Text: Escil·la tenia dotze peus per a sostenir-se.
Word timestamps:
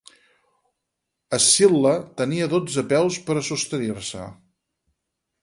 Escil·la 1.37 1.91
tenia 2.21 2.47
dotze 2.55 2.85
peus 2.95 3.21
per 3.29 3.37
a 3.37 3.45
sostenir-se. 3.51 4.27